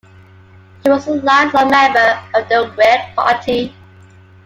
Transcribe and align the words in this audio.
He 0.81 0.89
was 0.89 1.05
a 1.07 1.11
lifelong 1.17 1.69
member 1.69 2.19
of 2.33 2.49
the 2.49 2.73
Whig 2.75 3.15
Party. 3.15 3.71